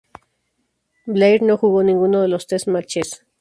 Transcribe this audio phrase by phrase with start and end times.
[1.05, 3.23] Blair no jugó ninguno de los test matches.